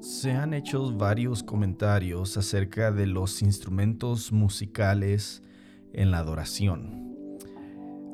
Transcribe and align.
Se 0.00 0.32
han 0.32 0.54
hecho 0.54 0.90
varios 0.96 1.42
comentarios 1.42 2.38
acerca 2.38 2.90
de 2.90 3.06
los 3.06 3.42
instrumentos 3.42 4.32
musicales 4.32 5.42
en 5.92 6.10
la 6.10 6.18
adoración. 6.18 7.18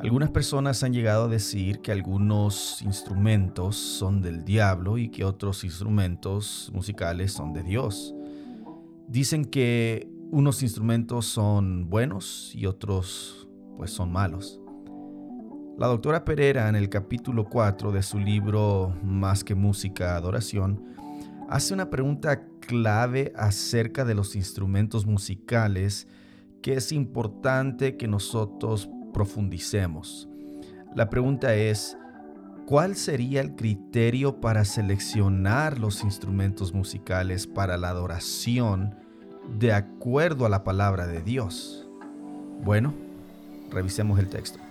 Algunas 0.00 0.30
personas 0.30 0.82
han 0.82 0.92
llegado 0.92 1.26
a 1.26 1.28
decir 1.28 1.82
que 1.82 1.92
algunos 1.92 2.82
instrumentos 2.82 3.76
son 3.76 4.20
del 4.20 4.44
diablo 4.44 4.98
y 4.98 5.10
que 5.10 5.24
otros 5.24 5.62
instrumentos 5.62 6.72
musicales 6.74 7.32
son 7.32 7.52
de 7.52 7.62
Dios. 7.62 8.16
Dicen 9.06 9.44
que 9.44 10.10
unos 10.32 10.64
instrumentos 10.64 11.26
son 11.26 11.88
buenos 11.88 12.52
y 12.52 12.66
otros 12.66 13.48
pues 13.76 13.92
son 13.92 14.10
malos. 14.10 14.60
La 15.78 15.86
doctora 15.86 16.24
Pereira 16.24 16.68
en 16.68 16.74
el 16.74 16.88
capítulo 16.88 17.44
4 17.44 17.92
de 17.92 18.02
su 18.02 18.18
libro 18.18 18.92
Más 19.04 19.44
que 19.44 19.54
música, 19.54 20.16
adoración, 20.16 20.96
hace 21.48 21.74
una 21.74 21.90
pregunta 21.90 22.46
clave 22.60 23.32
acerca 23.36 24.04
de 24.04 24.14
los 24.14 24.36
instrumentos 24.36 25.06
musicales 25.06 26.08
que 26.62 26.74
es 26.74 26.92
importante 26.92 27.96
que 27.96 28.08
nosotros 28.08 28.88
profundicemos. 29.12 30.28
La 30.94 31.08
pregunta 31.08 31.54
es, 31.54 31.96
¿cuál 32.66 32.96
sería 32.96 33.40
el 33.40 33.54
criterio 33.54 34.40
para 34.40 34.64
seleccionar 34.64 35.78
los 35.78 36.02
instrumentos 36.02 36.72
musicales 36.72 37.46
para 37.46 37.76
la 37.76 37.90
adoración 37.90 38.96
de 39.58 39.72
acuerdo 39.72 40.46
a 40.46 40.48
la 40.48 40.64
palabra 40.64 41.06
de 41.06 41.22
Dios? 41.22 41.88
Bueno, 42.64 42.94
revisemos 43.70 44.18
el 44.18 44.28
texto. 44.28 44.65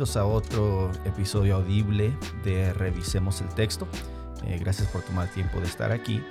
A 0.00 0.24
otro 0.24 0.90
episodio 1.04 1.56
audible 1.56 2.16
de 2.42 2.72
Revisemos 2.72 3.42
el 3.42 3.48
Texto. 3.48 3.86
Eh, 4.46 4.56
gracias 4.58 4.88
por 4.88 5.02
tomar 5.02 5.28
tiempo 5.28 5.60
de 5.60 5.66
estar 5.66 5.92
aquí. 5.92 6.22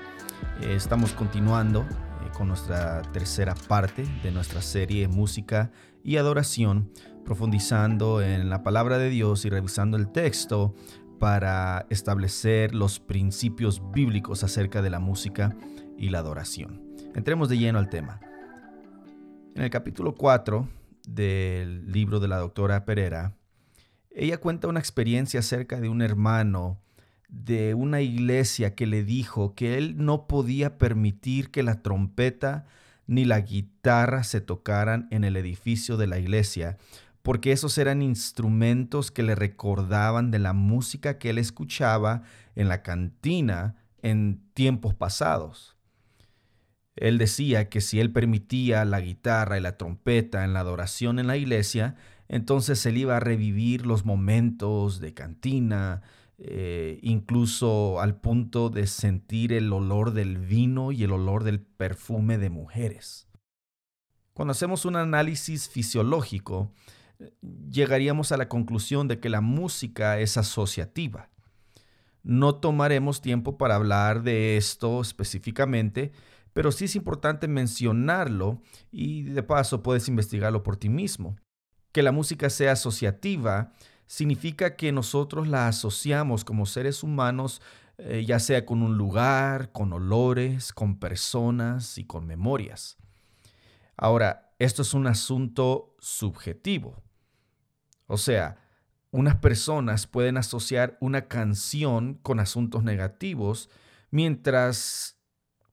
Eh, 0.61 0.73
estamos 0.73 1.13
continuando 1.13 1.81
eh, 1.81 2.31
con 2.35 2.47
nuestra 2.47 3.03
tercera 3.13 3.53
parte 3.53 4.05
de 4.23 4.31
nuestra 4.31 4.63
serie 4.63 5.07
Música 5.07 5.71
y 6.03 6.17
Adoración, 6.17 6.91
profundizando 7.23 8.23
en 8.23 8.49
la 8.49 8.63
palabra 8.63 8.97
de 8.97 9.11
Dios 9.11 9.45
y 9.45 9.51
revisando 9.51 9.97
el 9.97 10.11
texto 10.11 10.73
para 11.19 11.85
establecer 11.91 12.73
los 12.73 12.99
principios 12.99 13.83
bíblicos 13.91 14.43
acerca 14.43 14.81
de 14.81 14.89
la 14.89 14.99
música 14.99 15.55
y 15.95 16.09
la 16.09 16.19
adoración. 16.19 16.81
Entremos 17.13 17.49
de 17.49 17.59
lleno 17.59 17.77
al 17.77 17.89
tema. 17.89 18.19
En 19.53 19.61
el 19.61 19.69
capítulo 19.69 20.15
4 20.15 20.67
del 21.07 21.91
libro 21.91 22.19
de 22.19 22.27
la 22.27 22.37
doctora 22.37 22.83
Pereira, 22.83 23.35
ella 24.19 24.37
cuenta 24.37 24.67
una 24.67 24.81
experiencia 24.81 25.39
acerca 25.39 25.79
de 25.79 25.87
un 25.87 26.01
hermano 26.01 26.77
de 27.29 27.73
una 27.73 28.01
iglesia 28.01 28.75
que 28.75 28.85
le 28.85 29.05
dijo 29.05 29.55
que 29.55 29.77
él 29.77 29.95
no 30.03 30.27
podía 30.27 30.77
permitir 30.77 31.51
que 31.51 31.63
la 31.63 31.81
trompeta 31.81 32.65
ni 33.07 33.23
la 33.23 33.39
guitarra 33.39 34.23
se 34.23 34.41
tocaran 34.41 35.07
en 35.09 35.23
el 35.23 35.37
edificio 35.37 35.95
de 35.95 36.07
la 36.07 36.19
iglesia, 36.19 36.77
porque 37.21 37.53
esos 37.53 37.77
eran 37.77 38.01
instrumentos 38.01 39.09
que 39.09 39.23
le 39.23 39.35
recordaban 39.35 40.31
de 40.31 40.39
la 40.39 40.51
música 40.51 41.17
que 41.17 41.29
él 41.29 41.37
escuchaba 41.37 42.23
en 42.55 42.67
la 42.67 42.83
cantina 42.83 43.75
en 44.01 44.41
tiempos 44.53 44.93
pasados. 44.93 45.77
Él 46.97 47.17
decía 47.17 47.69
que 47.69 47.79
si 47.79 48.01
él 48.01 48.11
permitía 48.11 48.83
la 48.83 48.99
guitarra 48.99 49.57
y 49.57 49.61
la 49.61 49.77
trompeta 49.77 50.43
en 50.43 50.51
la 50.51 50.59
adoración 50.59 51.19
en 51.19 51.27
la 51.27 51.37
iglesia, 51.37 51.95
entonces 52.29 52.85
él 52.85 52.97
iba 52.97 53.17
a 53.17 53.19
revivir 53.19 53.85
los 53.87 54.05
momentos 54.05 54.99
de 54.99 55.15
cantina, 55.15 56.03
eh, 56.37 56.99
incluso 57.01 57.99
al 57.99 58.21
punto 58.21 58.69
de 58.69 58.87
sentir 58.87 59.51
el 59.51 59.73
olor 59.73 60.13
del 60.13 60.37
vino 60.37 60.91
y 60.91 61.03
el 61.03 61.11
olor 61.11 61.43
del 61.43 61.59
perfume 61.59 62.37
de 62.37 62.51
mujeres. 62.51 63.27
Cuando 64.33 64.51
hacemos 64.51 64.85
un 64.85 64.95
análisis 64.95 65.67
fisiológico, 65.67 66.71
llegaríamos 67.69 68.31
a 68.31 68.37
la 68.37 68.47
conclusión 68.47 69.07
de 69.07 69.19
que 69.19 69.27
la 69.27 69.41
música 69.41 70.19
es 70.19 70.37
asociativa. 70.37 71.29
No 72.21 72.55
tomaremos 72.55 73.21
tiempo 73.21 73.57
para 73.57 73.75
hablar 73.75 74.21
de 74.21 74.55
esto 74.55 75.01
específicamente, 75.01 76.11
pero 76.53 76.71
sí 76.71 76.85
es 76.85 76.95
importante 76.95 77.47
mencionarlo 77.47 78.61
y 78.91 79.23
de 79.23 79.41
paso 79.43 79.81
puedes 79.81 80.07
investigarlo 80.07 80.61
por 80.61 80.77
ti 80.77 80.89
mismo. 80.89 81.37
Que 81.91 82.03
la 82.03 82.11
música 82.11 82.49
sea 82.49 82.73
asociativa 82.73 83.71
significa 84.07 84.75
que 84.75 84.91
nosotros 84.91 85.47
la 85.47 85.67
asociamos 85.67 86.43
como 86.43 86.65
seres 86.65 87.03
humanos 87.03 87.61
eh, 88.01 88.23
ya 88.25 88.39
sea 88.39 88.65
con 88.65 88.81
un 88.81 88.97
lugar, 88.97 89.73
con 89.73 89.91
olores, 89.91 90.71
con 90.71 90.99
personas 90.99 91.97
y 91.97 92.05
con 92.05 92.25
memorias. 92.25 92.97
Ahora, 93.97 94.53
esto 94.57 94.83
es 94.83 94.93
un 94.93 95.05
asunto 95.05 95.97
subjetivo. 95.99 97.03
O 98.07 98.17
sea, 98.17 98.55
unas 99.11 99.35
personas 99.35 100.07
pueden 100.07 100.37
asociar 100.37 100.97
una 101.01 101.27
canción 101.27 102.13
con 102.13 102.39
asuntos 102.39 102.83
negativos, 102.83 103.69
mientras 104.11 105.17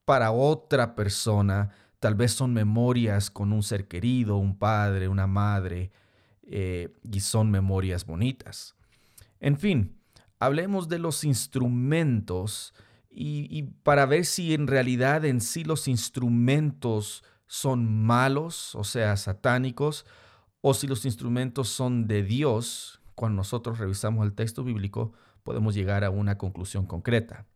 para 0.03 0.31
otra 0.31 0.95
persona 0.95 1.69
tal 1.99 2.15
vez 2.15 2.33
son 2.33 2.53
memorias 2.53 3.31
con 3.31 3.53
un 3.53 3.63
ser 3.63 3.87
querido, 3.87 4.35
un 4.35 4.59
padre, 4.59 5.07
una 5.07 5.27
madre, 5.27 5.91
eh, 6.49 6.93
y 7.03 7.19
son 7.19 7.51
memorias 7.51 8.05
bonitas. 8.05 8.75
En 9.39 9.57
fin, 9.57 9.99
hablemos 10.39 10.87
de 10.87 10.99
los 10.99 11.23
instrumentos 11.23 12.73
y, 13.09 13.63
para 13.83 14.05
ver 14.05 14.25
si 14.25 14.53
en 14.53 14.67
realidad 14.67 15.25
en 15.25 15.41
sí 15.41 15.63
los 15.63 15.87
instrumentos 15.87 17.23
son 17.47 18.05
malos, 18.05 18.75
o 18.75 18.83
sea, 18.83 19.17
satánicos, 19.17 20.05
o 20.61 20.73
si 20.73 20.85
los 20.87 21.03
instrumentos 21.03 21.67
son 21.67 22.07
de 22.07 22.23
Dios. 22.23 23.01
Cuando 23.15 23.37
nosotros 23.37 23.79
revisamos 23.79 24.25
el 24.25 24.33
texto 24.33 24.63
bíblico, 24.63 25.13
podemos 25.43 25.73
llegar 25.73 26.03
a 26.03 26.11
una 26.11 26.37
conclusión 26.37 26.85
concreta. 26.85 27.47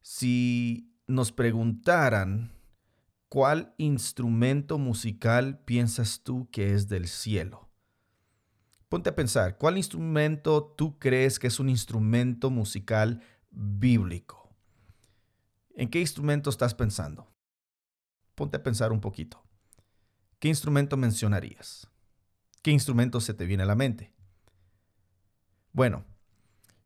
Si 0.00 0.94
nos 1.08 1.32
preguntaran 1.32 2.52
cuál 3.28 3.74
instrumento 3.78 4.78
musical 4.78 5.58
piensas 5.64 6.22
tú 6.22 6.48
que 6.52 6.74
es 6.74 6.88
del 6.88 7.08
cielo. 7.08 7.61
Ponte 8.92 9.08
a 9.08 9.14
pensar, 9.14 9.56
¿cuál 9.56 9.78
instrumento 9.78 10.74
tú 10.76 10.98
crees 10.98 11.38
que 11.38 11.46
es 11.46 11.58
un 11.58 11.70
instrumento 11.70 12.50
musical 12.50 13.22
bíblico? 13.50 14.54
¿En 15.74 15.88
qué 15.88 15.98
instrumento 15.98 16.50
estás 16.50 16.74
pensando? 16.74 17.32
Ponte 18.34 18.58
a 18.58 18.62
pensar 18.62 18.92
un 18.92 19.00
poquito. 19.00 19.42
¿Qué 20.38 20.48
instrumento 20.48 20.98
mencionarías? 20.98 21.88
¿Qué 22.60 22.70
instrumento 22.70 23.22
se 23.22 23.32
te 23.32 23.46
viene 23.46 23.62
a 23.62 23.66
la 23.66 23.76
mente? 23.76 24.12
Bueno, 25.72 26.04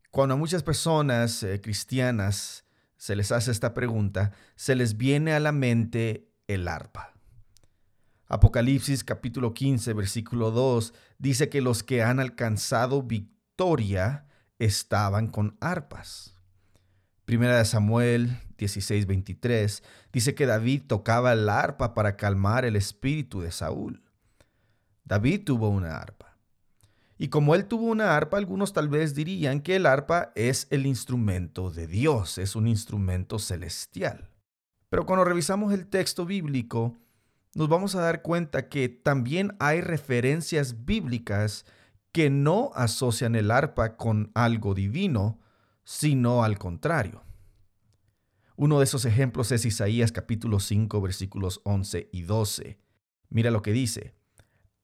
cuando 0.09 0.35
a 0.35 0.37
muchas 0.37 0.63
personas 0.63 1.43
eh, 1.43 1.59
cristianas 1.59 2.63
se 2.95 3.17
les 3.17 3.33
hace 3.33 3.51
esta 3.51 3.73
pregunta, 3.73 4.31
se 4.55 4.75
les 4.75 4.95
viene 4.95 5.33
a 5.33 5.41
la 5.41 5.51
mente 5.51 6.31
el 6.47 6.69
arpa. 6.69 7.16
Apocalipsis 8.29 9.05
capítulo 9.05 9.53
15, 9.53 9.93
versículo 9.93 10.51
2 10.51 10.93
dice 11.17 11.47
que 11.47 11.61
los 11.61 11.81
que 11.81 12.03
han 12.03 12.19
alcanzado 12.19 13.01
victoria 13.01 14.25
estaban 14.59 15.27
con 15.27 15.55
arpas. 15.61 16.35
Primera 17.23 17.57
de 17.57 17.63
Samuel 17.63 18.37
16, 18.57 19.05
23 19.05 19.81
dice 20.11 20.35
que 20.35 20.45
David 20.45 20.83
tocaba 20.87 21.31
el 21.31 21.47
arpa 21.47 21.93
para 21.93 22.17
calmar 22.17 22.65
el 22.65 22.75
espíritu 22.75 23.39
de 23.39 23.51
Saúl. 23.51 24.03
David 25.05 25.45
tuvo 25.45 25.69
una 25.69 25.97
arpa. 25.97 26.37
Y 27.17 27.29
como 27.29 27.55
él 27.55 27.65
tuvo 27.65 27.85
una 27.85 28.15
arpa, 28.17 28.37
algunos 28.37 28.73
tal 28.73 28.89
vez 28.89 29.15
dirían 29.15 29.61
que 29.61 29.77
el 29.77 29.85
arpa 29.85 30.33
es 30.35 30.67
el 30.69 30.85
instrumento 30.85 31.71
de 31.71 31.87
Dios, 31.87 32.37
es 32.37 32.57
un 32.57 32.67
instrumento 32.67 33.39
celestial. 33.39 34.29
Pero 34.89 35.05
cuando 35.05 35.23
revisamos 35.23 35.73
el 35.73 35.87
texto 35.87 36.25
bíblico, 36.25 36.95
nos 37.57 37.69
vamos 37.69 37.95
a 37.95 38.01
dar 38.01 38.21
cuenta 38.21 38.69
que 38.69 38.87
también 38.87 39.55
hay 39.59 39.81
referencias 39.81 40.85
bíblicas 40.85 41.65
que 42.11 42.29
no 42.29 42.69
asocian 42.75 43.35
el 43.35 43.49
arpa 43.49 43.97
con 43.97 44.29
algo 44.35 44.75
divino, 44.75 45.39
sino 45.83 46.43
al 46.43 46.59
contrario. 46.59 47.23
Uno 48.57 48.77
de 48.77 48.83
esos 48.83 49.05
ejemplos 49.05 49.51
es 49.51 49.65
Isaías 49.65 50.11
capítulo 50.11 50.59
5 50.59 51.01
versículos 51.01 51.61
11 51.63 52.09
y 52.11 52.21
12. 52.21 52.77
Mira 53.29 53.49
lo 53.49 53.63
que 53.63 53.71
dice. 53.71 54.13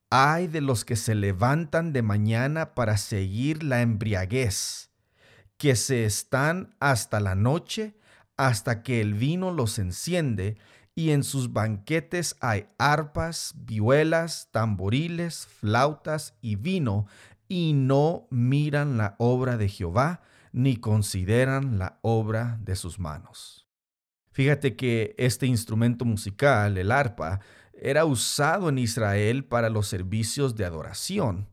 Hay 0.09 0.47
de 0.47 0.61
los 0.61 0.83
que 0.83 0.95
se 0.95 1.13
levantan 1.13 1.93
de 1.93 2.01
mañana 2.01 2.73
para 2.73 2.97
seguir 2.97 3.61
la 3.61 3.83
embriaguez, 3.83 4.89
que 5.57 5.75
se 5.75 6.05
están 6.05 6.75
hasta 6.79 7.19
la 7.19 7.35
noche, 7.35 7.95
hasta 8.35 8.81
que 8.81 8.99
el 8.99 9.13
vino 9.13 9.51
los 9.51 9.77
enciende, 9.77 10.57
y 10.95 11.11
en 11.11 11.23
sus 11.23 11.53
banquetes 11.53 12.35
hay 12.39 12.67
arpas, 12.77 13.53
vihuelas, 13.57 14.49
tamboriles, 14.51 15.47
flautas 15.47 16.35
y 16.41 16.55
vino, 16.55 17.07
y 17.47 17.73
no 17.73 18.27
miran 18.29 18.97
la 18.97 19.15
obra 19.17 19.57
de 19.57 19.69
Jehová, 19.69 20.21
ni 20.51 20.77
consideran 20.77 21.79
la 21.79 21.99
obra 22.01 22.59
de 22.61 22.75
sus 22.75 22.99
manos. 22.99 23.67
Fíjate 24.31 24.75
que 24.75 25.13
este 25.17 25.45
instrumento 25.45 26.05
musical, 26.05 26.77
el 26.77 26.91
arpa, 26.91 27.39
era 27.73 28.05
usado 28.05 28.69
en 28.69 28.77
Israel 28.77 29.45
para 29.45 29.69
los 29.69 29.87
servicios 29.87 30.55
de 30.55 30.65
adoración. 30.65 31.47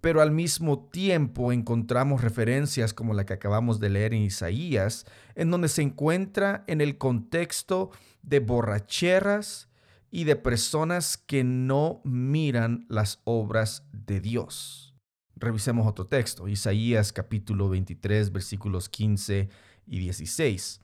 Pero 0.00 0.20
al 0.20 0.30
mismo 0.30 0.88
tiempo 0.88 1.52
encontramos 1.52 2.22
referencias 2.22 2.94
como 2.94 3.12
la 3.12 3.26
que 3.26 3.32
acabamos 3.34 3.80
de 3.80 3.90
leer 3.90 4.14
en 4.14 4.22
Isaías, 4.22 5.04
en 5.34 5.50
donde 5.50 5.68
se 5.68 5.82
encuentra 5.82 6.64
en 6.68 6.80
el 6.80 6.96
contexto 6.96 7.90
de 8.26 8.40
borracheras 8.40 9.70
y 10.10 10.24
de 10.24 10.36
personas 10.36 11.16
que 11.16 11.44
no 11.44 12.00
miran 12.04 12.84
las 12.88 13.20
obras 13.24 13.88
de 13.92 14.20
Dios. 14.20 14.94
Revisemos 15.36 15.86
otro 15.86 16.06
texto, 16.06 16.48
Isaías 16.48 17.12
capítulo 17.12 17.68
23 17.68 18.32
versículos 18.32 18.88
15 18.88 19.48
y 19.86 19.98
16. 19.98 20.80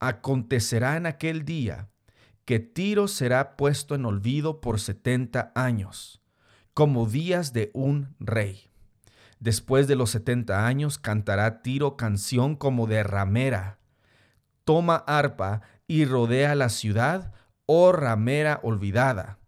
Acontecerá 0.00 0.96
en 0.96 1.06
aquel 1.06 1.44
día 1.44 1.90
que 2.44 2.60
Tiro 2.60 3.08
será 3.08 3.56
puesto 3.56 3.94
en 3.94 4.06
olvido 4.06 4.60
por 4.60 4.80
setenta 4.80 5.52
años, 5.54 6.22
como 6.72 7.06
días 7.06 7.52
de 7.52 7.70
un 7.74 8.14
rey. 8.20 8.70
Después 9.38 9.86
de 9.86 9.96
los 9.96 10.10
setenta 10.10 10.66
años 10.66 10.98
cantará 10.98 11.60
Tiro 11.62 11.96
canción 11.96 12.56
como 12.56 12.86
de 12.86 13.02
ramera. 13.02 13.78
Toma 14.64 14.96
arpa 14.96 15.60
y 15.86 16.04
rodea 16.04 16.54
la 16.54 16.68
ciudad, 16.68 17.32
oh 17.66 17.92
ramera 17.92 18.60
olvidada. 18.62 19.38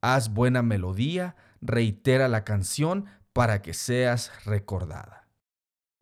Haz 0.00 0.32
buena 0.32 0.62
melodía, 0.62 1.36
reitera 1.60 2.28
la 2.28 2.44
canción 2.44 3.06
para 3.32 3.62
que 3.62 3.74
seas 3.74 4.32
recordada. 4.44 5.28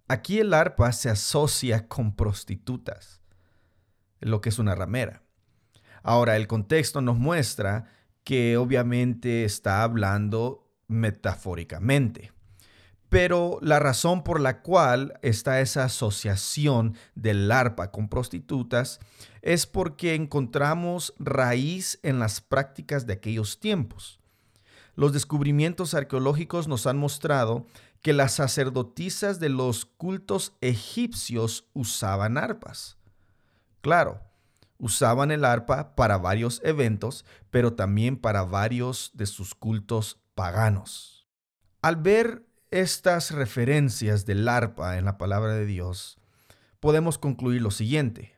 Aquí 0.08 0.40
el 0.40 0.54
arpa 0.54 0.92
se 0.92 1.08
asocia 1.08 1.86
con 1.86 2.16
prostitutas, 2.16 3.20
lo 4.20 4.40
que 4.40 4.48
es 4.48 4.58
una 4.58 4.74
ramera. 4.74 5.22
Ahora, 6.02 6.36
el 6.36 6.46
contexto 6.46 7.00
nos 7.00 7.18
muestra 7.18 7.86
que 8.24 8.56
obviamente 8.56 9.44
está 9.44 9.82
hablando 9.82 10.68
metafóricamente. 10.88 12.32
Pero 13.10 13.58
la 13.60 13.80
razón 13.80 14.22
por 14.22 14.40
la 14.40 14.62
cual 14.62 15.18
está 15.20 15.60
esa 15.60 15.84
asociación 15.84 16.94
del 17.16 17.50
arpa 17.50 17.90
con 17.90 18.08
prostitutas 18.08 19.00
es 19.42 19.66
porque 19.66 20.14
encontramos 20.14 21.12
raíz 21.18 21.98
en 22.04 22.20
las 22.20 22.40
prácticas 22.40 23.06
de 23.06 23.14
aquellos 23.14 23.58
tiempos. 23.58 24.20
Los 24.94 25.12
descubrimientos 25.12 25.94
arqueológicos 25.94 26.68
nos 26.68 26.86
han 26.86 26.98
mostrado 26.98 27.66
que 28.00 28.12
las 28.12 28.32
sacerdotisas 28.32 29.40
de 29.40 29.48
los 29.48 29.86
cultos 29.86 30.52
egipcios 30.60 31.66
usaban 31.72 32.38
arpas. 32.38 32.96
Claro, 33.80 34.20
usaban 34.78 35.32
el 35.32 35.44
arpa 35.44 35.96
para 35.96 36.16
varios 36.16 36.60
eventos, 36.64 37.24
pero 37.50 37.72
también 37.74 38.16
para 38.16 38.44
varios 38.44 39.10
de 39.14 39.26
sus 39.26 39.54
cultos 39.54 40.20
paganos. 40.34 41.26
Al 41.82 41.96
ver 41.96 42.49
estas 42.70 43.30
referencias 43.30 44.26
del 44.26 44.48
arpa 44.48 44.98
en 44.98 45.04
la 45.04 45.18
palabra 45.18 45.54
de 45.54 45.66
Dios, 45.66 46.18
podemos 46.80 47.18
concluir 47.18 47.62
lo 47.62 47.70
siguiente. 47.70 48.34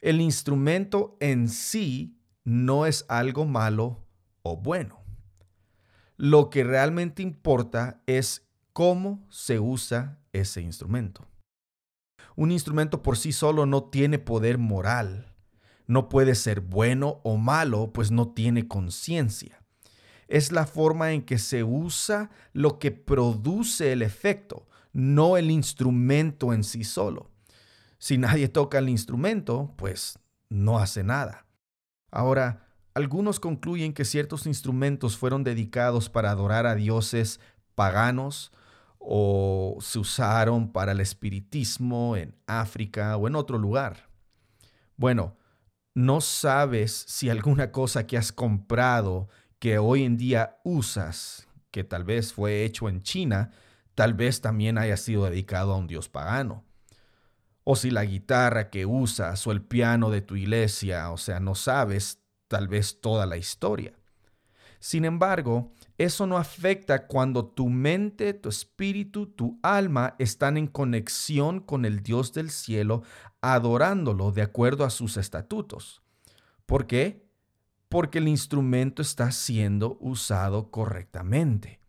El 0.00 0.20
instrumento 0.20 1.16
en 1.20 1.48
sí 1.48 2.18
no 2.44 2.86
es 2.86 3.04
algo 3.08 3.44
malo 3.44 4.06
o 4.42 4.56
bueno. 4.56 5.00
Lo 6.16 6.50
que 6.50 6.64
realmente 6.64 7.22
importa 7.22 8.02
es 8.06 8.46
cómo 8.72 9.26
se 9.30 9.58
usa 9.58 10.18
ese 10.32 10.60
instrumento. 10.60 11.26
Un 12.36 12.52
instrumento 12.52 13.02
por 13.02 13.18
sí 13.18 13.32
solo 13.32 13.66
no 13.66 13.84
tiene 13.84 14.18
poder 14.18 14.58
moral 14.58 15.30
no 15.90 16.08
puede 16.08 16.36
ser 16.36 16.60
bueno 16.60 17.20
o 17.24 17.36
malo, 17.36 17.92
pues 17.92 18.12
no 18.12 18.28
tiene 18.28 18.68
conciencia. 18.68 19.59
Es 20.30 20.52
la 20.52 20.64
forma 20.64 21.10
en 21.10 21.22
que 21.22 21.38
se 21.38 21.64
usa 21.64 22.30
lo 22.52 22.78
que 22.78 22.92
produce 22.92 23.90
el 23.90 24.00
efecto, 24.00 24.68
no 24.92 25.36
el 25.36 25.50
instrumento 25.50 26.52
en 26.52 26.62
sí 26.62 26.84
solo. 26.84 27.32
Si 27.98 28.16
nadie 28.16 28.48
toca 28.48 28.78
el 28.78 28.88
instrumento, 28.88 29.74
pues 29.76 30.20
no 30.48 30.78
hace 30.78 31.02
nada. 31.02 31.46
Ahora, 32.12 32.68
algunos 32.94 33.40
concluyen 33.40 33.92
que 33.92 34.04
ciertos 34.04 34.46
instrumentos 34.46 35.16
fueron 35.16 35.42
dedicados 35.42 36.08
para 36.08 36.30
adorar 36.30 36.64
a 36.64 36.76
dioses 36.76 37.40
paganos 37.74 38.52
o 39.00 39.78
se 39.80 39.98
usaron 39.98 40.70
para 40.70 40.92
el 40.92 41.00
espiritismo 41.00 42.16
en 42.16 42.36
África 42.46 43.16
o 43.16 43.26
en 43.26 43.34
otro 43.34 43.58
lugar. 43.58 44.08
Bueno, 44.96 45.36
no 45.96 46.20
sabes 46.20 46.92
si 47.08 47.30
alguna 47.30 47.72
cosa 47.72 48.06
que 48.06 48.16
has 48.16 48.30
comprado 48.30 49.28
que 49.60 49.78
hoy 49.78 50.02
en 50.02 50.16
día 50.16 50.58
usas, 50.64 51.46
que 51.70 51.84
tal 51.84 52.02
vez 52.02 52.32
fue 52.32 52.64
hecho 52.64 52.88
en 52.88 53.02
China, 53.02 53.52
tal 53.94 54.14
vez 54.14 54.40
también 54.40 54.78
haya 54.78 54.96
sido 54.96 55.26
dedicado 55.26 55.74
a 55.74 55.76
un 55.76 55.86
dios 55.86 56.08
pagano. 56.08 56.64
O 57.62 57.76
si 57.76 57.90
la 57.90 58.04
guitarra 58.04 58.70
que 58.70 58.86
usas 58.86 59.46
o 59.46 59.52
el 59.52 59.62
piano 59.62 60.10
de 60.10 60.22
tu 60.22 60.34
iglesia, 60.34 61.10
o 61.10 61.18
sea, 61.18 61.38
no 61.38 61.54
sabes 61.54 62.22
tal 62.48 62.66
vez 62.66 63.00
toda 63.00 63.26
la 63.26 63.36
historia. 63.36 63.92
Sin 64.80 65.04
embargo, 65.04 65.72
eso 65.98 66.26
no 66.26 66.38
afecta 66.38 67.06
cuando 67.06 67.44
tu 67.44 67.68
mente, 67.68 68.32
tu 68.32 68.48
espíritu, 68.48 69.26
tu 69.26 69.60
alma 69.62 70.16
están 70.18 70.56
en 70.56 70.68
conexión 70.68 71.60
con 71.60 71.84
el 71.84 72.02
Dios 72.02 72.32
del 72.32 72.50
cielo, 72.50 73.02
adorándolo 73.42 74.32
de 74.32 74.40
acuerdo 74.40 74.86
a 74.86 74.90
sus 74.90 75.18
estatutos. 75.18 76.00
¿Por 76.64 76.86
qué? 76.86 77.29
Porque 77.90 78.18
el 78.18 78.28
instrumento 78.28 79.02
está 79.02 79.32
siendo 79.32 79.98
usado 80.00 80.70
correctamente. 80.70 81.80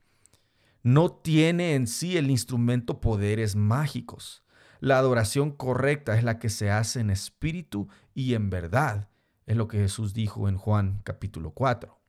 No 0.81 1.11
tiene 1.11 1.75
en 1.75 1.85
sí 1.85 2.17
el 2.17 2.31
instrumento 2.31 2.99
poderes 2.99 3.55
mágicos. 3.55 4.43
La 4.79 4.97
adoración 4.97 5.51
correcta 5.51 6.17
es 6.17 6.23
la 6.23 6.39
que 6.39 6.49
se 6.49 6.71
hace 6.71 7.01
en 7.01 7.11
espíritu 7.11 7.87
y 8.15 8.33
en 8.33 8.49
verdad, 8.49 9.09
es 9.45 9.55
lo 9.55 9.67
que 9.67 9.77
Jesús 9.77 10.15
dijo 10.15 10.49
en 10.49 10.57
Juan 10.57 11.01
capítulo 11.03 11.51
4. 11.51 12.01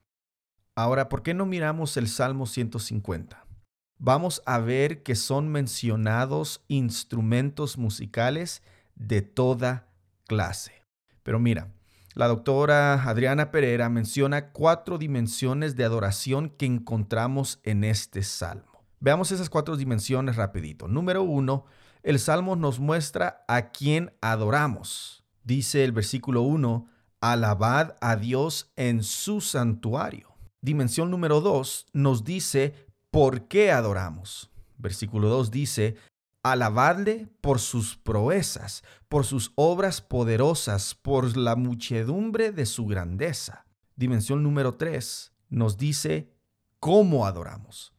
Ahora, 0.74 1.10
¿por 1.10 1.22
qué 1.22 1.34
no 1.34 1.44
miramos 1.44 1.98
el 1.98 2.08
Salmo 2.08 2.46
150? 2.46 3.44
Vamos 3.98 4.42
a 4.46 4.58
ver 4.58 5.02
que 5.02 5.16
son 5.16 5.48
mencionados 5.50 6.64
instrumentos 6.68 7.76
musicales 7.76 8.62
de 8.94 9.20
toda 9.20 9.86
clase. 10.26 10.82
Pero 11.22 11.38
mira, 11.38 11.74
la 12.14 12.28
doctora 12.28 13.02
Adriana 13.04 13.50
Pereira 13.50 13.88
menciona 13.88 14.50
cuatro 14.50 14.98
dimensiones 14.98 15.76
de 15.76 15.84
adoración 15.84 16.50
que 16.50 16.66
encontramos 16.66 17.60
en 17.62 17.84
este 17.84 18.22
salmo. 18.22 18.84
Veamos 19.00 19.32
esas 19.32 19.50
cuatro 19.50 19.76
dimensiones 19.76 20.36
rapidito. 20.36 20.88
Número 20.88 21.22
uno, 21.22 21.64
el 22.02 22.18
salmo 22.18 22.56
nos 22.56 22.80
muestra 22.80 23.44
a 23.48 23.70
quién 23.70 24.12
adoramos. 24.20 25.24
Dice 25.44 25.84
el 25.84 25.92
versículo 25.92 26.42
1, 26.42 26.88
alabad 27.20 27.94
a 28.00 28.16
Dios 28.16 28.72
en 28.76 29.02
su 29.02 29.40
santuario 29.40 30.32
dimensión 30.62 31.10
número 31.10 31.40
2 31.40 31.88
nos 31.92 32.24
dice 32.24 32.74
por 33.10 33.48
qué 33.48 33.72
adoramos. 33.72 34.50
Versículo 34.78 35.28
2 35.28 35.50
dice, 35.50 35.96
alabadle 36.42 37.28
por 37.40 37.60
sus 37.60 37.96
proezas, 37.96 38.82
por 39.08 39.24
sus 39.24 39.52
obras 39.54 40.00
poderosas, 40.00 40.94
por 40.94 41.36
la 41.36 41.56
muchedumbre 41.56 42.52
de 42.52 42.66
su 42.66 42.86
grandeza. 42.86 43.66
Dimensión 43.96 44.42
número 44.42 44.74
3 44.74 45.32
nos 45.48 45.76
dice 45.76 46.32
cómo 46.80 47.26
adoramos. 47.26 47.92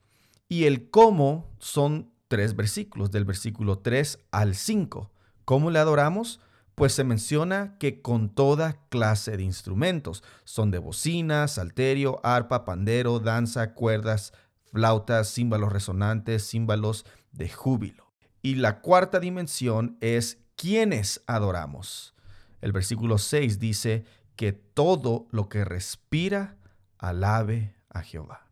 Y 0.50 0.66
el 0.66 0.90
cómo 0.90 1.56
son 1.60 2.12
tres 2.28 2.56
versículos, 2.56 3.12
del 3.12 3.26
versículo 3.26 3.80
3 3.80 4.20
al 4.32 4.56
5. 4.56 5.12
¿Cómo 5.46 5.72
le 5.72 5.80
adoramos? 5.80 6.40
pues 6.76 6.94
se 6.94 7.04
menciona 7.04 7.78
que 7.78 8.02
con 8.02 8.30
toda 8.30 8.74
clase 8.90 9.38
de 9.38 9.44
instrumentos, 9.44 10.24
son 10.44 10.72
de 10.72 10.80
bocina, 10.80 11.48
salterio, 11.48 12.20
arpa, 12.24 12.66
pandero, 12.66 13.20
danza, 13.20 13.74
cuerdas, 13.74 14.34
flautas, 14.66 15.32
címbalos 15.32 15.72
resonantes, 15.72 16.48
címbalos 16.50 17.06
de 17.32 17.50
júbilo. 17.50 18.12
Y 18.44 18.56
la 18.56 18.82
cuarta 18.82 19.22
dimensión 19.22 19.98
es 20.02 20.38
quiénes 20.58 21.24
adoramos. 21.28 22.14
El 22.62 22.74
versículo 22.74 23.18
6 23.18 23.58
dice 23.58 24.06
que 24.36 24.52
todo 24.52 25.28
lo 25.32 25.48
que 25.48 25.64
respira 25.64 26.58
alabe 26.98 27.74
a 27.90 28.02
Jehová. 28.02 28.48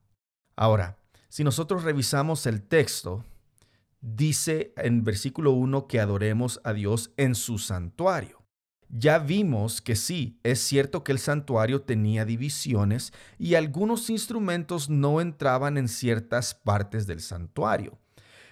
Ahora, 0.55 0.97
si 1.27 1.43
nosotros 1.43 1.83
revisamos 1.83 2.45
el 2.45 2.61
texto, 2.61 3.25
dice 3.99 4.73
en 4.77 5.03
versículo 5.03 5.51
1 5.51 5.87
que 5.87 5.99
adoremos 5.99 6.61
a 6.63 6.71
Dios 6.71 7.11
en 7.17 7.35
su 7.35 7.57
santuario. 7.57 8.41
Ya 8.87 9.19
vimos 9.19 9.81
que 9.81 9.95
sí, 9.95 10.39
es 10.43 10.59
cierto 10.59 11.03
que 11.03 11.11
el 11.11 11.19
santuario 11.19 11.81
tenía 11.81 12.25
divisiones 12.25 13.13
y 13.37 13.55
algunos 13.55 14.09
instrumentos 14.09 14.89
no 14.89 15.21
entraban 15.21 15.77
en 15.77 15.87
ciertas 15.87 16.53
partes 16.53 17.07
del 17.07 17.21
santuario. 17.21 17.97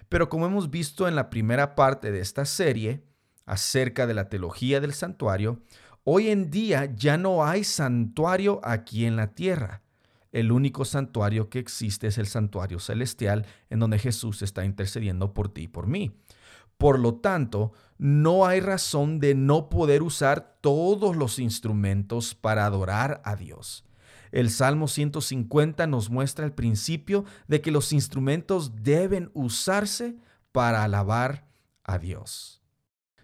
Pero 0.10 0.28
como 0.28 0.48
hemos 0.48 0.70
visto 0.70 1.08
en 1.08 1.16
la 1.16 1.30
primera 1.30 1.76
parte 1.76 2.12
de 2.12 2.20
esta 2.20 2.46
serie, 2.46 3.04
acerca 3.46 4.06
de 4.06 4.14
la 4.14 4.30
teología 4.30 4.80
del 4.80 4.94
santuario, 4.94 5.62
hoy 6.04 6.30
en 6.30 6.52
día 6.52 6.86
ya 6.94 7.18
no 7.18 7.46
hay 7.46 7.64
santuario 7.64 8.60
aquí 8.64 9.06
en 9.06 9.16
la 9.16 9.34
tierra. 9.34 9.82
El 10.32 10.52
único 10.52 10.86
santuario 10.86 11.50
que 11.50 11.58
existe 11.58 12.08
es 12.08 12.20
el 12.20 12.28
santuario 12.28 12.80
celestial 12.80 13.48
en 13.72 13.80
donde 13.80 13.98
Jesús 13.98 14.44
está 14.44 14.66
intercediendo 14.66 15.34
por 15.34 15.50
ti 15.50 15.64
y 15.64 15.68
por 15.68 15.88
mí. 15.88 16.12
Por 16.78 17.00
lo 17.00 17.16
tanto, 17.16 17.74
no 17.98 18.46
hay 18.46 18.60
razón 18.60 19.20
de 19.20 19.34
no 19.34 19.68
poder 19.68 20.04
usar 20.04 20.60
todos 20.62 21.16
los 21.16 21.40
instrumentos 21.40 22.36
para 22.36 22.66
adorar 22.66 23.22
a 23.26 23.36
Dios. 23.36 23.84
El 24.32 24.50
Salmo 24.50 24.88
150 24.88 25.88
nos 25.88 26.10
muestra 26.10 26.46
el 26.46 26.54
principio 26.54 27.26
de 27.48 27.62
que 27.62 27.72
los 27.72 27.94
instrumentos 27.94 28.84
deben 28.84 29.32
usarse 29.34 30.16
para 30.52 30.84
alabar 30.84 31.48
a 31.84 31.98
Dios. 31.98 32.62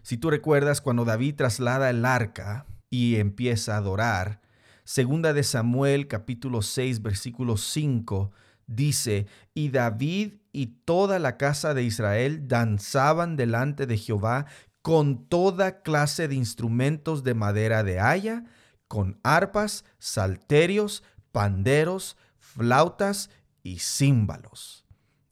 Si 0.02 0.16
tú 0.16 0.30
recuerdas 0.30 0.80
cuando 0.80 1.04
David 1.04 1.34
traslada 1.36 1.90
el 1.90 2.04
arca 2.04 2.66
y 2.90 3.16
empieza 3.16 3.74
a 3.74 3.78
adorar, 3.78 4.40
segunda 4.84 5.32
de 5.32 5.42
Samuel 5.42 6.06
capítulo 6.06 6.62
6 6.62 7.02
versículo 7.02 7.56
5 7.56 8.30
dice, 8.66 9.26
y 9.54 9.70
David 9.70 10.34
y 10.52 10.66
toda 10.84 11.18
la 11.18 11.36
casa 11.36 11.74
de 11.74 11.82
Israel 11.82 12.48
danzaban 12.48 13.36
delante 13.36 13.86
de 13.86 13.98
Jehová 13.98 14.46
con 14.82 15.26
toda 15.26 15.82
clase 15.82 16.28
de 16.28 16.36
instrumentos 16.36 17.24
de 17.24 17.34
madera 17.34 17.82
de 17.82 17.98
haya, 17.98 18.44
con 18.88 19.20
arpas, 19.22 19.84
salterios, 19.98 21.02
panderos, 21.32 22.16
flautas 22.38 23.30
y 23.62 23.78
címbalos. 23.78 24.84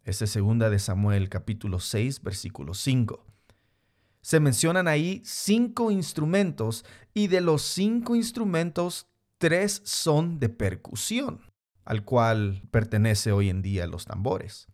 Ese 0.05 0.25
es 0.25 0.31
segunda 0.31 0.71
de 0.71 0.79
Samuel 0.79 1.29
capítulo 1.29 1.81
6 1.81 2.23
versículo 2.23 2.75
5 2.75 3.25
se 4.25 4.41
mencionan 4.41 4.89
ahí 4.89 5.21
cinco 5.23 5.91
instrumentos 5.91 6.87
y 7.13 7.27
de 7.27 7.43
los 7.43 7.61
cinco 7.61 8.17
instrumentos, 8.17 9.07
tres 9.37 9.83
son 9.85 10.41
de 10.41 10.49
percusión, 10.49 11.43
al 11.85 12.07
cual 12.07 12.63
pertenece 12.71 13.33
hoy 13.33 13.51
en 13.51 13.61
día 13.61 13.87
los 13.87 14.07
tambores. 14.07 14.67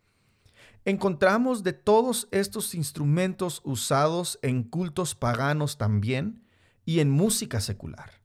Encontramos 0.84 1.64
de 1.64 1.72
todos 1.72 2.28
estos 2.30 2.76
instrumentos 2.76 3.60
usados 3.64 4.38
en 4.42 4.62
cultos 4.62 5.16
paganos 5.16 5.78
también 5.78 6.44
y 6.84 7.00
en 7.00 7.10
música 7.10 7.60
secular. 7.60 8.19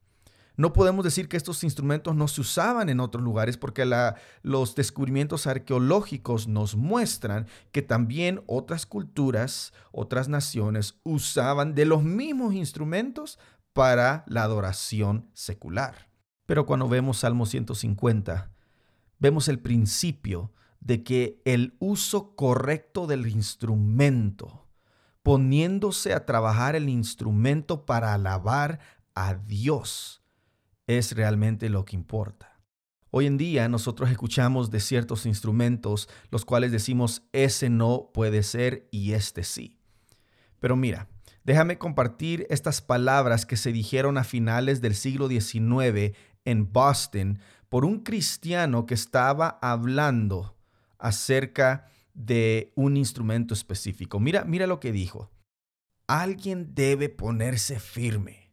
No 0.56 0.72
podemos 0.72 1.04
decir 1.04 1.28
que 1.28 1.36
estos 1.36 1.62
instrumentos 1.64 2.16
no 2.16 2.28
se 2.28 2.40
usaban 2.40 2.88
en 2.88 3.00
otros 3.00 3.22
lugares 3.22 3.58
porque 3.58 3.84
los 4.42 4.74
descubrimientos 4.74 5.46
arqueológicos 5.46 6.48
nos 6.48 6.76
muestran 6.76 7.46
que 7.72 7.82
también 7.82 8.42
otras 8.46 8.86
culturas, 8.86 9.74
otras 9.92 10.28
naciones 10.28 10.98
usaban 11.02 11.74
de 11.74 11.84
los 11.84 12.02
mismos 12.02 12.54
instrumentos 12.54 13.38
para 13.74 14.24
la 14.26 14.44
adoración 14.44 15.28
secular. 15.34 16.08
Pero 16.46 16.64
cuando 16.64 16.88
vemos 16.88 17.18
Salmo 17.18 17.44
150, 17.44 18.50
vemos 19.18 19.48
el 19.48 19.58
principio 19.58 20.52
de 20.80 21.02
que 21.02 21.42
el 21.44 21.76
uso 21.80 22.34
correcto 22.34 23.06
del 23.06 23.26
instrumento, 23.26 24.66
poniéndose 25.22 26.14
a 26.14 26.24
trabajar 26.24 26.76
el 26.76 26.88
instrumento 26.88 27.84
para 27.84 28.14
alabar 28.14 28.78
a 29.14 29.34
Dios, 29.34 30.22
es 30.86 31.12
realmente 31.12 31.68
lo 31.68 31.84
que 31.84 31.96
importa. 31.96 32.60
Hoy 33.10 33.26
en 33.26 33.38
día 33.38 33.68
nosotros 33.68 34.10
escuchamos 34.10 34.70
de 34.70 34.80
ciertos 34.80 35.26
instrumentos 35.26 36.08
los 36.30 36.44
cuales 36.44 36.72
decimos 36.72 37.22
ese 37.32 37.70
no 37.70 38.10
puede 38.12 38.42
ser 38.42 38.88
y 38.90 39.12
este 39.12 39.42
sí. 39.42 39.78
Pero 40.60 40.76
mira, 40.76 41.08
déjame 41.44 41.78
compartir 41.78 42.46
estas 42.50 42.82
palabras 42.82 43.46
que 43.46 43.56
se 43.56 43.72
dijeron 43.72 44.18
a 44.18 44.24
finales 44.24 44.80
del 44.80 44.94
siglo 44.94 45.28
XIX 45.28 46.16
en 46.44 46.72
Boston 46.72 47.38
por 47.68 47.84
un 47.84 48.00
cristiano 48.00 48.86
que 48.86 48.94
estaba 48.94 49.58
hablando 49.62 50.56
acerca 50.98 51.86
de 52.14 52.72
un 52.74 52.96
instrumento 52.96 53.54
específico. 53.54 54.20
Mira, 54.20 54.44
mira 54.44 54.66
lo 54.66 54.80
que 54.80 54.92
dijo. 54.92 55.30
Alguien 56.06 56.74
debe 56.74 57.08
ponerse 57.08 57.80
firme 57.80 58.45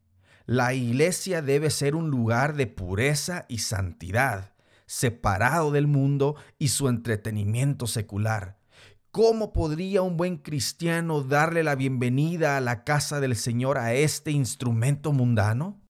la 0.46 0.74
iglesia 0.74 1.42
debe 1.42 1.70
ser 1.70 1.96
un 1.96 2.10
lugar 2.10 2.56
de 2.56 2.68
pureza 2.68 3.46
y 3.48 3.60
santidad, 3.60 4.54
separado 4.86 5.72
del 5.72 5.88
mundo 5.88 6.36
y 6.60 6.68
su 6.68 6.90
entretenimiento 6.90 7.88
secular. 7.88 8.60
¿Cómo 9.12 9.54
podría 9.54 10.02
un 10.02 10.18
buen 10.18 10.38
cristiano 10.38 11.22
darle 11.22 11.64
la 11.64 11.76
bienvenida 11.76 12.58
a 12.58 12.62
la 12.62 12.84
casa 12.84 13.20
del 13.20 13.36
Señor 13.36 13.78
a 13.78 13.94
este 13.94 14.32
instrumento 14.32 15.14
mundano? 15.14 15.82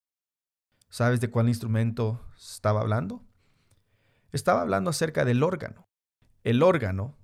¿Sabes 0.89 1.19
de 1.19 1.31
cuál 1.31 1.47
instrumento 1.47 2.21
estaba 2.37 2.81
hablando? 2.81 3.23
Estaba 4.31 4.61
hablando 4.61 4.91
acerca 4.91 5.25
del 5.25 5.41
órgano. 5.41 5.87
El 6.43 6.61
órgano 6.61 7.17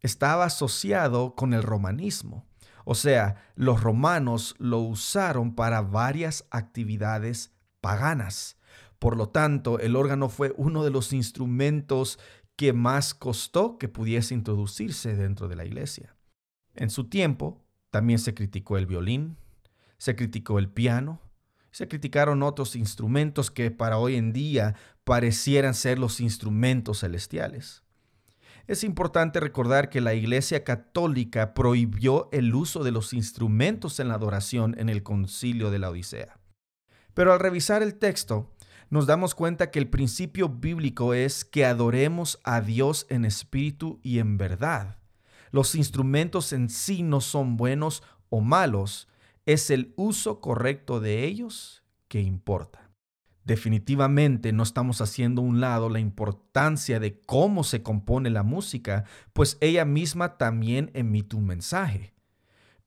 estaba 0.00 0.46
asociado 0.46 1.36
con 1.36 1.54
el 1.54 1.62
romanismo 1.62 2.51
o 2.84 2.94
sea, 2.94 3.36
los 3.54 3.82
romanos 3.82 4.54
lo 4.58 4.78
usaron 4.78 5.54
para 5.54 5.82
varias 5.82 6.46
actividades 6.50 7.52
paganas. 7.80 8.56
Por 8.98 9.16
lo 9.16 9.28
tanto, 9.28 9.78
el 9.78 9.96
órgano 9.96 10.28
fue 10.28 10.52
uno 10.56 10.84
de 10.84 10.90
los 10.90 11.12
instrumentos 11.12 12.18
que 12.56 12.72
más 12.72 13.14
costó 13.14 13.78
que 13.78 13.88
pudiese 13.88 14.34
introducirse 14.34 15.16
dentro 15.16 15.48
de 15.48 15.56
la 15.56 15.64
iglesia. 15.64 16.14
En 16.74 16.90
su 16.90 17.08
tiempo, 17.08 17.64
también 17.90 18.18
se 18.18 18.34
criticó 18.34 18.78
el 18.78 18.86
violín, 18.86 19.36
se 19.98 20.16
criticó 20.16 20.58
el 20.58 20.68
piano, 20.68 21.20
se 21.70 21.88
criticaron 21.88 22.42
otros 22.42 22.76
instrumentos 22.76 23.50
que 23.50 23.70
para 23.70 23.98
hoy 23.98 24.16
en 24.16 24.32
día 24.32 24.74
parecieran 25.04 25.74
ser 25.74 25.98
los 25.98 26.20
instrumentos 26.20 27.00
celestiales. 27.00 27.82
Es 28.66 28.84
importante 28.84 29.40
recordar 29.40 29.90
que 29.90 30.00
la 30.00 30.14
Iglesia 30.14 30.62
Católica 30.62 31.52
prohibió 31.54 32.28
el 32.32 32.54
uso 32.54 32.84
de 32.84 32.92
los 32.92 33.12
instrumentos 33.12 33.98
en 33.98 34.08
la 34.08 34.14
adoración 34.14 34.76
en 34.78 34.88
el 34.88 35.02
concilio 35.02 35.70
de 35.70 35.78
la 35.78 35.90
Odisea. 35.90 36.38
Pero 37.14 37.32
al 37.32 37.40
revisar 37.40 37.82
el 37.82 37.94
texto, 37.94 38.52
nos 38.88 39.06
damos 39.06 39.34
cuenta 39.34 39.70
que 39.70 39.78
el 39.78 39.88
principio 39.88 40.48
bíblico 40.48 41.14
es 41.14 41.44
que 41.44 41.64
adoremos 41.64 42.38
a 42.44 42.60
Dios 42.60 43.06
en 43.08 43.24
espíritu 43.24 44.00
y 44.02 44.18
en 44.18 44.38
verdad. 44.38 44.98
Los 45.50 45.74
instrumentos 45.74 46.52
en 46.52 46.68
sí 46.68 47.02
no 47.02 47.20
son 47.20 47.56
buenos 47.56 48.02
o 48.28 48.40
malos, 48.40 49.08
es 49.44 49.70
el 49.70 49.92
uso 49.96 50.40
correcto 50.40 51.00
de 51.00 51.24
ellos 51.24 51.82
que 52.08 52.20
importa. 52.20 52.81
Definitivamente 53.44 54.52
no 54.52 54.62
estamos 54.62 55.00
haciendo 55.00 55.42
un 55.42 55.60
lado 55.60 55.88
la 55.88 55.98
importancia 55.98 57.00
de 57.00 57.20
cómo 57.20 57.64
se 57.64 57.82
compone 57.82 58.30
la 58.30 58.44
música, 58.44 59.04
pues 59.32 59.58
ella 59.60 59.84
misma 59.84 60.38
también 60.38 60.90
emite 60.94 61.36
un 61.36 61.46
mensaje. 61.46 62.14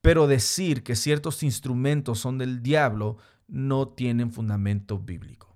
Pero 0.02 0.28
decir 0.28 0.84
que 0.84 0.96
ciertos 0.96 1.44
instrumentos 1.44 2.20
son 2.20 2.38
del 2.38 2.62
diablo 2.62 3.18
no 3.48 3.90
tienen 3.90 4.32
fundamento 4.32 5.00
bíblico. 5.00 5.56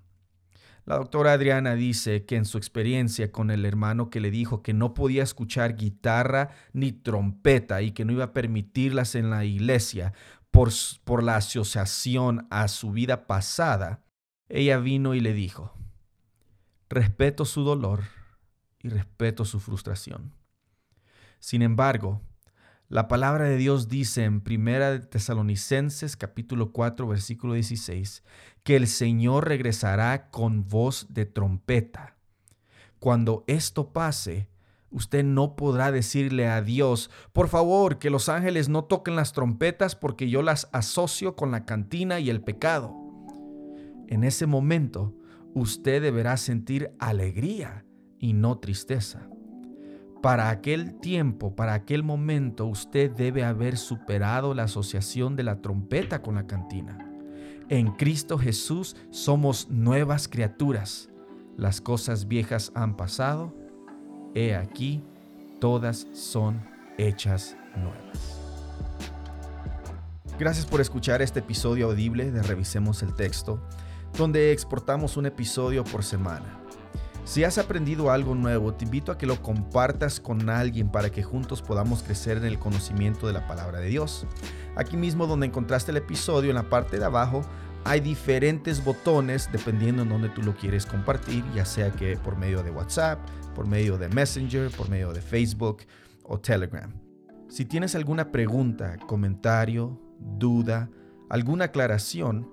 La 0.84 0.96
doctora 0.96 1.34
Adriana 1.34 1.74
dice 1.74 2.24
que 2.24 2.36
en 2.36 2.44
su 2.44 2.58
experiencia 2.58 3.30
con 3.30 3.50
el 3.50 3.64
hermano 3.64 4.10
que 4.10 4.20
le 4.20 4.30
dijo 4.30 4.62
que 4.62 4.74
no 4.74 4.92
podía 4.92 5.22
escuchar 5.22 5.76
guitarra 5.76 6.50
ni 6.72 6.90
trompeta 6.90 7.80
y 7.80 7.92
que 7.92 8.04
no 8.04 8.12
iba 8.12 8.24
a 8.24 8.32
permitirlas 8.32 9.14
en 9.14 9.30
la 9.30 9.44
iglesia 9.44 10.14
por, 10.50 10.70
por 11.04 11.22
la 11.22 11.36
asociación 11.36 12.46
a 12.50 12.66
su 12.68 12.90
vida 12.90 13.26
pasada, 13.26 14.02
ella 14.50 14.78
vino 14.78 15.14
y 15.14 15.20
le 15.20 15.32
dijo, 15.32 15.72
respeto 16.88 17.44
su 17.44 17.62
dolor 17.62 18.02
y 18.82 18.88
respeto 18.88 19.44
su 19.44 19.60
frustración. 19.60 20.34
Sin 21.38 21.62
embargo, 21.62 22.20
la 22.88 23.06
palabra 23.06 23.44
de 23.44 23.56
Dios 23.56 23.88
dice 23.88 24.24
en 24.24 24.40
Primera 24.40 24.90
de 24.90 24.98
Tesalonicenses 24.98 26.16
capítulo 26.16 26.72
4 26.72 27.06
versículo 27.06 27.54
16 27.54 28.24
que 28.64 28.74
el 28.74 28.88
Señor 28.88 29.46
regresará 29.46 30.30
con 30.30 30.66
voz 30.66 31.06
de 31.10 31.26
trompeta. 31.26 32.16
Cuando 32.98 33.44
esto 33.46 33.92
pase, 33.92 34.48
usted 34.90 35.22
no 35.22 35.54
podrá 35.54 35.92
decirle 35.92 36.48
a 36.48 36.60
Dios, 36.60 37.10
por 37.32 37.48
favor, 37.48 38.00
que 38.00 38.10
los 38.10 38.28
ángeles 38.28 38.68
no 38.68 38.84
toquen 38.84 39.14
las 39.14 39.32
trompetas 39.32 39.94
porque 39.94 40.28
yo 40.28 40.42
las 40.42 40.68
asocio 40.72 41.36
con 41.36 41.52
la 41.52 41.64
cantina 41.64 42.18
y 42.18 42.28
el 42.28 42.42
pecado. 42.42 42.99
En 44.10 44.24
ese 44.24 44.46
momento, 44.46 45.14
usted 45.54 46.02
deberá 46.02 46.36
sentir 46.36 46.92
alegría 46.98 47.86
y 48.18 48.32
no 48.32 48.58
tristeza. 48.58 49.28
Para 50.20 50.50
aquel 50.50 50.98
tiempo, 51.00 51.54
para 51.56 51.72
aquel 51.72 52.02
momento, 52.02 52.66
usted 52.66 53.10
debe 53.12 53.44
haber 53.44 53.78
superado 53.78 54.52
la 54.52 54.64
asociación 54.64 55.36
de 55.36 55.44
la 55.44 55.62
trompeta 55.62 56.20
con 56.20 56.34
la 56.34 56.46
cantina. 56.46 56.98
En 57.68 57.92
Cristo 57.92 58.36
Jesús 58.36 58.96
somos 59.10 59.70
nuevas 59.70 60.26
criaturas. 60.26 61.08
Las 61.56 61.80
cosas 61.80 62.26
viejas 62.26 62.72
han 62.74 62.96
pasado. 62.96 63.54
He 64.34 64.56
aquí, 64.56 65.04
todas 65.60 66.08
son 66.12 66.60
hechas 66.98 67.56
nuevas. 67.76 68.40
Gracias 70.36 70.66
por 70.66 70.80
escuchar 70.80 71.22
este 71.22 71.40
episodio 71.40 71.86
audible 71.86 72.32
de 72.32 72.42
Revisemos 72.42 73.02
el 73.02 73.14
Texto, 73.14 73.62
donde 74.16 74.52
exportamos 74.52 75.16
un 75.16 75.26
episodio 75.26 75.84
por 75.84 76.04
semana. 76.04 76.60
Si 77.24 77.44
has 77.44 77.58
aprendido 77.58 78.10
algo 78.10 78.34
nuevo, 78.34 78.74
te 78.74 78.84
invito 78.84 79.12
a 79.12 79.18
que 79.18 79.26
lo 79.26 79.40
compartas 79.40 80.18
con 80.18 80.50
alguien 80.50 80.90
para 80.90 81.10
que 81.10 81.22
juntos 81.22 81.62
podamos 81.62 82.02
crecer 82.02 82.38
en 82.38 82.44
el 82.44 82.58
conocimiento 82.58 83.26
de 83.26 83.32
la 83.32 83.46
palabra 83.46 83.78
de 83.78 83.88
Dios. 83.88 84.26
Aquí 84.74 84.96
mismo 84.96 85.26
donde 85.26 85.46
encontraste 85.46 85.90
el 85.92 85.98
episodio, 85.98 86.50
en 86.50 86.56
la 86.56 86.68
parte 86.68 86.98
de 86.98 87.04
abajo, 87.04 87.42
hay 87.84 88.00
diferentes 88.00 88.84
botones 88.84 89.48
dependiendo 89.52 90.02
en 90.02 90.08
donde 90.08 90.28
tú 90.28 90.42
lo 90.42 90.54
quieres 90.54 90.86
compartir, 90.86 91.44
ya 91.54 91.64
sea 91.64 91.92
que 91.92 92.16
por 92.16 92.36
medio 92.36 92.62
de 92.62 92.70
WhatsApp, 92.70 93.20
por 93.54 93.66
medio 93.66 93.96
de 93.96 94.08
Messenger, 94.08 94.70
por 94.70 94.88
medio 94.88 95.12
de 95.12 95.20
Facebook 95.20 95.82
o 96.24 96.38
Telegram. 96.38 96.92
Si 97.48 97.64
tienes 97.64 97.94
alguna 97.94 98.32
pregunta, 98.32 98.96
comentario, 99.06 100.00
duda, 100.18 100.90
alguna 101.28 101.66
aclaración, 101.66 102.50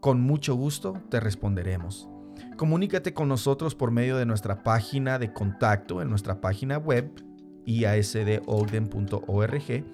con 0.00 0.20
mucho 0.20 0.54
gusto 0.54 1.00
te 1.10 1.20
responderemos. 1.20 2.08
Comunícate 2.56 3.12
con 3.14 3.28
nosotros 3.28 3.74
por 3.74 3.90
medio 3.90 4.16
de 4.16 4.26
nuestra 4.26 4.62
página 4.62 5.18
de 5.18 5.32
contacto 5.32 6.02
en 6.02 6.08
nuestra 6.08 6.40
página 6.40 6.78
web 6.78 7.10
iasdogden.org 7.64 9.84